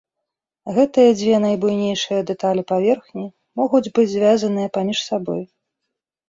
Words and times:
Гэтыя 0.75 1.09
дзве 1.19 1.35
найбуйнейшыя 1.43 2.21
дэталі 2.29 2.63
паверхні 2.71 3.27
могуць 3.61 3.83
быць 3.99 4.07
звязаныя 4.15 4.73
паміж 4.79 4.99
сабой. 5.13 5.41